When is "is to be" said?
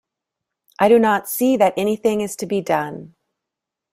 2.21-2.59